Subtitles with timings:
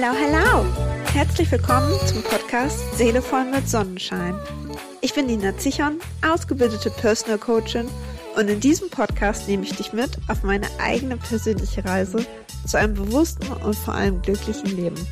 [0.00, 0.64] Hello, hello!
[1.12, 4.38] Herzlich willkommen zum Podcast Seele voll mit Sonnenschein.
[5.00, 7.88] Ich bin Nina Zichon, ausgebildete Personal Coachin
[8.36, 12.24] und in diesem Podcast nehme ich dich mit auf meine eigene persönliche Reise
[12.64, 15.04] zu einem bewussten und vor allem glücklichen Leben.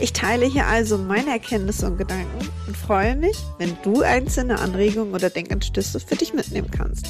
[0.00, 5.14] Ich teile hier also meine Erkenntnisse und Gedanken und freue mich, wenn du einzelne Anregungen
[5.14, 7.06] oder Denkanstöße für dich mitnehmen kannst.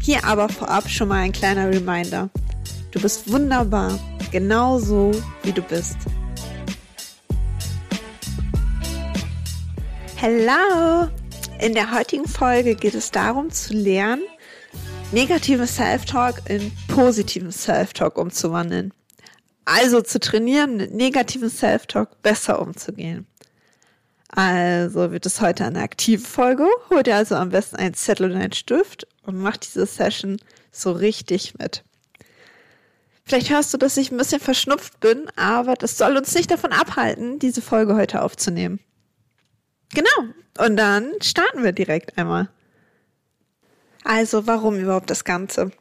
[0.00, 2.30] Hier aber vorab schon mal ein kleiner Reminder.
[2.92, 3.98] Du bist wunderbar,
[4.32, 5.96] genau so wie du bist.
[10.16, 11.08] Hello!
[11.60, 14.24] In der heutigen Folge geht es darum zu lernen,
[15.12, 18.92] negativen Self-Talk in positiven Self-Talk umzuwandeln.
[19.64, 23.26] Also zu trainieren, mit negativen Self-Talk besser umzugehen.
[24.28, 26.66] Also wird es heute eine aktive Folge.
[26.90, 30.38] Hol dir also am besten einen Zettel und einen Stift und mach diese Session
[30.72, 31.84] so richtig mit.
[33.32, 36.70] Vielleicht hörst du, dass ich ein bisschen verschnupft bin, aber das soll uns nicht davon
[36.70, 38.78] abhalten, diese Folge heute aufzunehmen.
[39.94, 40.34] Genau.
[40.58, 42.50] Und dann starten wir direkt einmal.
[44.04, 45.72] Also, warum überhaupt das Ganze?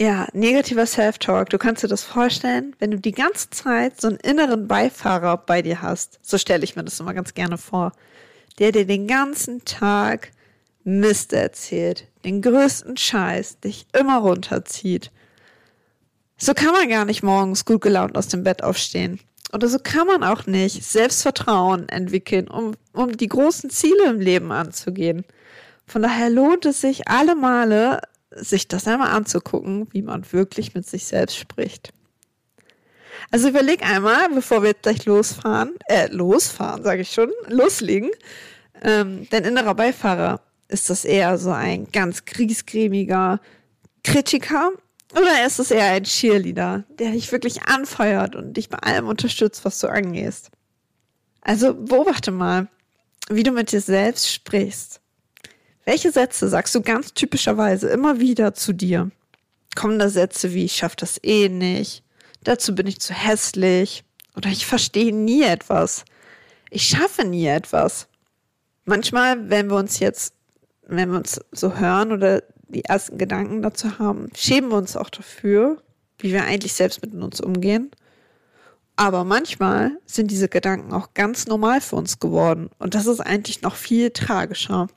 [0.00, 1.50] Ja, negativer Self-Talk.
[1.50, 5.60] Du kannst dir das vorstellen, wenn du die ganze Zeit so einen inneren Beifahrer bei
[5.60, 6.20] dir hast.
[6.22, 7.92] So stelle ich mir das immer ganz gerne vor.
[8.58, 10.30] Der dir den ganzen Tag
[10.84, 15.10] Mist erzählt, den größten Scheiß, dich immer runterzieht.
[16.36, 19.20] So kann man gar nicht morgens gut gelaunt aus dem Bett aufstehen.
[19.52, 24.50] Oder so kann man auch nicht Selbstvertrauen entwickeln, um, um die großen Ziele im Leben
[24.50, 25.24] anzugehen.
[25.86, 30.88] Von daher lohnt es sich alle Male, sich das einmal anzugucken, wie man wirklich mit
[30.88, 31.92] sich selbst spricht.
[33.30, 38.10] Also überleg einmal, bevor wir jetzt gleich losfahren, äh, losfahren, sage ich schon, loslegen,
[38.82, 43.40] ähm, dein innerer Beifahrer, ist das eher so ein ganz griesgrämiger
[44.02, 44.72] Kritiker
[45.16, 49.64] oder ist es eher ein Cheerleader, der dich wirklich anfeuert und dich bei allem unterstützt,
[49.64, 50.50] was du angehst?
[51.40, 52.68] Also beobachte mal,
[53.28, 55.00] wie du mit dir selbst sprichst.
[55.84, 59.10] Welche Sätze sagst du ganz typischerweise immer wieder zu dir?
[59.76, 62.02] Kommen da Sätze wie ich schaff das eh nicht,
[62.42, 64.04] dazu bin ich zu hässlich
[64.36, 66.04] oder ich verstehe nie etwas.
[66.70, 68.08] Ich schaffe nie etwas.
[68.84, 70.34] Manchmal, wenn wir uns jetzt,
[70.86, 72.42] wenn wir uns so hören oder
[72.74, 75.82] die ersten Gedanken dazu haben, schämen wir uns auch dafür,
[76.18, 77.90] wie wir eigentlich selbst mit uns umgehen.
[78.96, 82.70] Aber manchmal sind diese Gedanken auch ganz normal für uns geworden.
[82.78, 84.88] Und das ist eigentlich noch viel tragischer.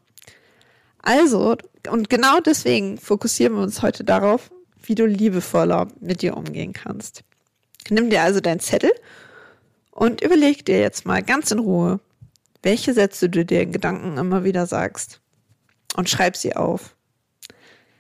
[1.02, 1.56] Also,
[1.90, 4.52] und genau deswegen fokussieren wir uns heute darauf,
[4.84, 7.24] wie du liebevoller mit dir umgehen kannst.
[7.90, 8.92] Nimm dir also deinen Zettel
[9.92, 12.00] und überleg dir jetzt mal ganz in Ruhe,
[12.62, 15.22] welche Sätze du dir in Gedanken immer wieder sagst.
[15.96, 16.97] Und schreib sie auf.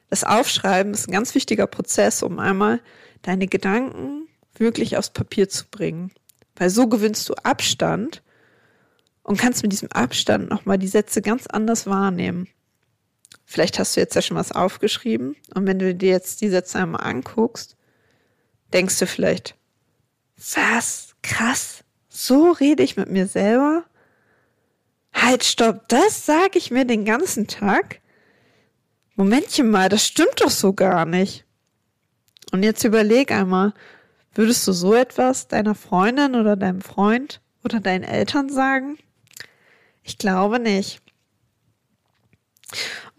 [0.09, 2.81] Das Aufschreiben ist ein ganz wichtiger Prozess, um einmal
[3.21, 6.11] deine Gedanken wirklich aufs Papier zu bringen.
[6.55, 8.23] Weil so gewinnst du Abstand
[9.23, 12.47] und kannst mit diesem Abstand nochmal die Sätze ganz anders wahrnehmen.
[13.45, 16.79] Vielleicht hast du jetzt ja schon was aufgeschrieben und wenn du dir jetzt die Sätze
[16.79, 17.77] einmal anguckst,
[18.73, 19.55] denkst du vielleicht,
[20.53, 21.15] was?
[21.23, 23.83] Krass, so rede ich mit mir selber?
[25.13, 28.01] Halt, stopp, das sage ich mir den ganzen Tag?
[29.17, 31.43] Momentchen mal, das stimmt doch so gar nicht.
[32.51, 33.73] Und jetzt überleg einmal,
[34.35, 38.99] würdest du so etwas deiner Freundin oder deinem Freund oder deinen Eltern sagen?
[40.03, 41.01] Ich glaube nicht.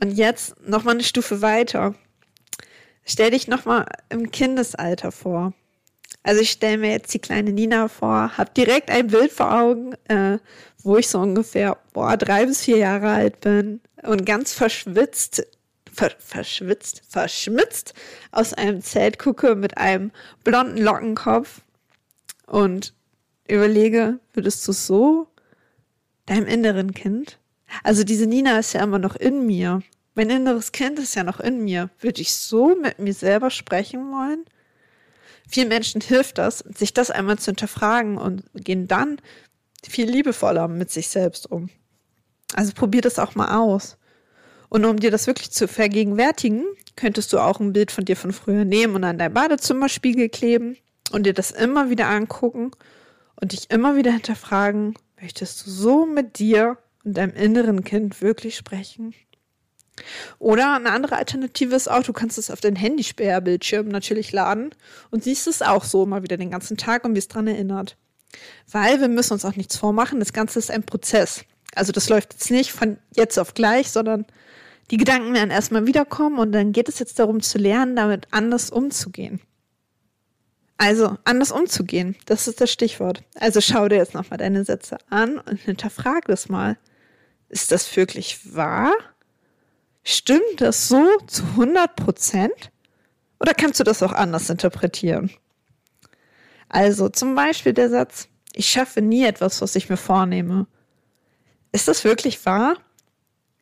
[0.01, 1.97] Und jetzt noch mal eine Stufe weiter.
[3.05, 5.53] Stell dich noch mal im Kindesalter vor.
[6.23, 9.95] Also ich stelle mir jetzt die kleine Nina vor, habe direkt ein Bild vor Augen,
[10.09, 10.39] äh,
[10.85, 15.45] wo ich so ungefähr boah, drei bis vier Jahre alt bin und ganz verschwitzt
[15.99, 17.93] ver verschwitzt, verschmitzt
[18.31, 20.13] aus einem Zelt gucke mit einem
[20.45, 21.61] blonden Lockenkopf
[22.47, 22.95] und
[23.49, 25.27] überlege, würdest du so
[26.27, 27.39] deinem inneren Kind?
[27.83, 29.83] Also diese Nina ist ja immer noch in mir.
[30.15, 31.91] Mein inneres Kind ist ja noch in mir.
[32.01, 34.45] Würde ich so mit mir selber sprechen wollen?
[35.49, 39.21] Vielen Menschen hilft das, sich das einmal zu hinterfragen und gehen dann
[39.83, 41.71] viel liebevoller mit sich selbst um.
[42.55, 43.97] Also probier das auch mal aus.
[44.69, 46.65] Und um dir das wirklich zu vergegenwärtigen,
[46.97, 50.77] könntest du auch ein Bild von dir von früher nehmen und an dein Badezimmerspiegel kleben
[51.11, 52.71] und dir das immer wieder angucken
[53.41, 58.57] und dich immer wieder hinterfragen, möchtest du so mit dir und deinem inneren Kind wirklich
[58.57, 59.15] sprechen?
[60.39, 64.71] Oder eine andere Alternative ist auch, du kannst es auf dein Handysperrbildschirm natürlich laden
[65.11, 67.97] und siehst es auch so immer wieder den ganzen Tag und wirst dran erinnert.
[68.71, 71.45] Weil wir müssen uns auch nichts vormachen, das Ganze ist ein Prozess.
[71.75, 74.27] Also das läuft jetzt nicht von jetzt auf gleich, sondern
[74.91, 78.71] die Gedanken werden erstmal wiederkommen und dann geht es jetzt darum zu lernen, damit anders
[78.71, 79.41] umzugehen.
[80.79, 83.23] Also anders umzugehen, das ist das Stichwort.
[83.35, 86.79] Also schau dir jetzt nochmal deine Sätze an und hinterfrag das mal.
[87.49, 88.93] Ist das wirklich wahr?
[90.05, 92.71] Stimmt das so zu 100 Prozent?
[93.41, 95.31] Oder kannst du das auch anders interpretieren?
[96.69, 100.67] Also zum Beispiel der Satz, ich schaffe nie etwas, was ich mir vornehme.
[101.73, 102.77] Ist das wirklich wahr?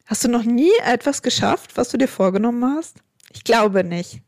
[0.07, 2.99] Hast du noch nie etwas geschafft, was du dir vorgenommen hast?
[3.33, 4.21] Ich glaube nicht.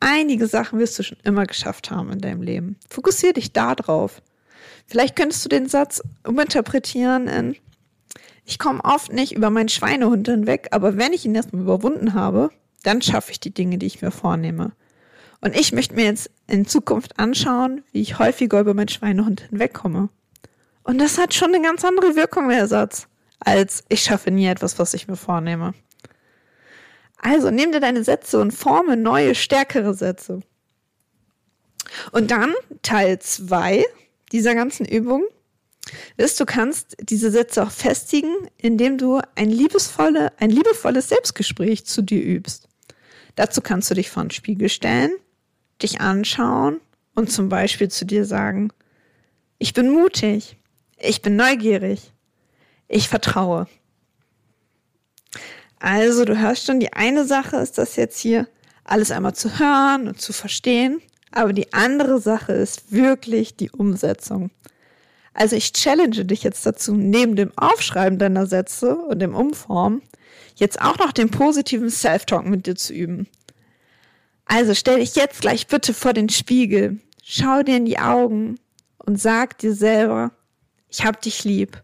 [0.00, 2.76] Einige Sachen wirst du schon immer geschafft haben in deinem Leben.
[2.88, 4.22] Fokussiere dich da drauf.
[4.86, 7.56] Vielleicht könntest du den Satz uminterpretieren in
[8.44, 12.50] Ich komme oft nicht über meinen Schweinehund hinweg, aber wenn ich ihn erstmal überwunden habe,
[12.84, 14.72] dann schaffe ich die Dinge, die ich mir vornehme.
[15.40, 20.08] Und ich möchte mir jetzt in Zukunft anschauen, wie ich häufiger über meinen Schweinehund hinwegkomme.
[20.88, 23.08] Und das hat schon eine ganz andere Wirkung, der Satz,
[23.40, 25.74] als ich schaffe nie etwas, was ich mir vornehme.
[27.18, 30.40] Also nimm dir deine Sätze und forme neue, stärkere Sätze.
[32.10, 33.84] Und dann Teil 2
[34.32, 35.24] dieser ganzen Übung
[36.16, 42.00] ist, du kannst diese Sätze auch festigen, indem du ein, liebesvolle, ein liebevolles Selbstgespräch zu
[42.00, 42.66] dir übst.
[43.34, 45.10] Dazu kannst du dich vor den Spiegel stellen,
[45.82, 46.80] dich anschauen
[47.14, 48.72] und zum Beispiel zu dir sagen,
[49.58, 50.57] ich bin mutig,
[51.00, 52.12] ich bin neugierig,
[52.88, 53.66] ich vertraue.
[55.78, 58.48] Also du hörst schon, die eine Sache ist das jetzt hier,
[58.84, 61.00] alles einmal zu hören und zu verstehen,
[61.30, 64.50] aber die andere Sache ist wirklich die Umsetzung.
[65.34, 70.02] Also ich challenge dich jetzt dazu, neben dem Aufschreiben deiner Sätze und dem Umformen,
[70.56, 73.28] jetzt auch noch den positiven Self-Talk mit dir zu üben.
[74.46, 78.58] Also stell dich jetzt gleich bitte vor den Spiegel, schau dir in die Augen
[78.98, 80.32] und sag dir selber,
[80.88, 81.82] ich hab dich lieb.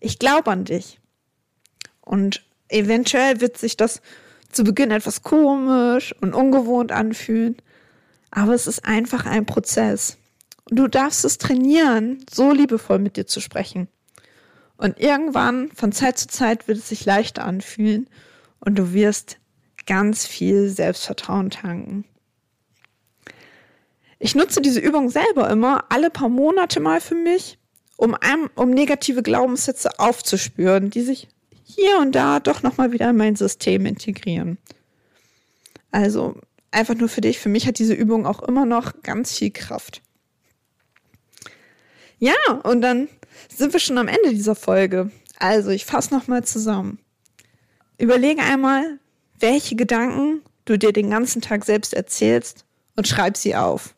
[0.00, 1.00] Ich glaube an dich.
[2.00, 4.02] Und Eventuell wird sich das
[4.50, 7.56] zu Beginn etwas komisch und ungewohnt anfühlen,
[8.30, 10.18] aber es ist einfach ein Prozess.
[10.68, 13.88] Und du darfst es trainieren, so liebevoll mit dir zu sprechen.
[14.76, 18.08] Und irgendwann, von Zeit zu Zeit, wird es sich leichter anfühlen
[18.60, 19.38] und du wirst
[19.86, 22.04] ganz viel Selbstvertrauen tanken.
[24.18, 27.58] Ich nutze diese Übung selber immer alle paar Monate mal für mich,
[27.98, 28.16] um,
[28.54, 31.28] um negative Glaubenssätze aufzuspüren, die sich
[31.64, 34.56] hier und da doch nochmal wieder in mein System integrieren.
[35.90, 36.40] Also
[36.70, 40.00] einfach nur für dich, für mich hat diese Übung auch immer noch ganz viel Kraft.
[42.18, 43.08] Ja, und dann
[43.54, 45.10] sind wir schon am Ende dieser Folge.
[45.38, 47.00] Also ich fasse nochmal zusammen.
[47.98, 48.98] Überlege einmal,
[49.40, 52.64] welche Gedanken du dir den ganzen Tag selbst erzählst
[52.96, 53.94] und schreib sie auf.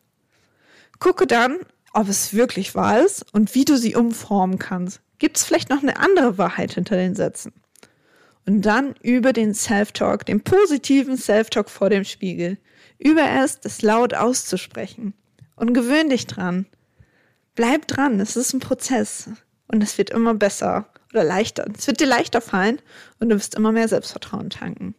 [0.99, 1.59] Gucke dann,
[1.93, 5.01] ob es wirklich wahr ist und wie du sie umformen kannst.
[5.19, 7.53] Gibt es vielleicht noch eine andere Wahrheit hinter den Sätzen?
[8.45, 12.57] Und dann über den Self-Talk, den positiven Self-Talk vor dem Spiegel.
[12.97, 15.13] Über erst das laut auszusprechen.
[15.55, 16.65] Und gewöhn dich dran.
[17.53, 19.29] Bleib dran, es ist ein Prozess.
[19.67, 21.67] Und es wird immer besser oder leichter.
[21.77, 22.81] Es wird dir leichter fallen
[23.19, 24.95] und du wirst immer mehr Selbstvertrauen tanken.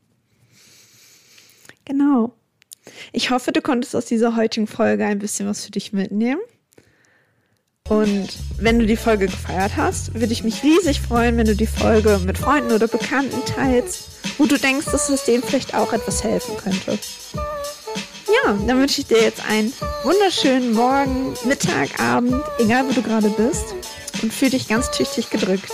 [1.84, 2.34] Genau.
[3.12, 6.40] Ich hoffe, du konntest aus dieser heutigen Folge ein bisschen was für dich mitnehmen.
[7.92, 8.28] Und
[8.58, 12.18] wenn du die Folge gefeiert hast, würde ich mich riesig freuen, wenn du die Folge
[12.24, 14.04] mit Freunden oder Bekannten teilst,
[14.38, 16.98] wo du denkst, dass es denen vielleicht auch etwas helfen könnte.
[17.34, 23.28] Ja, dann wünsche ich dir jetzt einen wunderschönen Morgen, Mittag, Abend, egal wo du gerade
[23.28, 23.74] bist
[24.22, 25.70] und fühle dich ganz tüchtig gedrückt.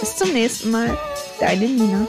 [0.00, 0.98] Bis zum nächsten Mal,
[1.38, 2.08] deine Nina.